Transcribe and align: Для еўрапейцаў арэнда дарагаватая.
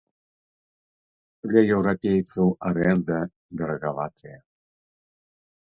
Для 1.51 1.61
еўрапейцаў 1.75 2.47
арэнда 2.71 3.19
дарагаватая. 3.61 4.37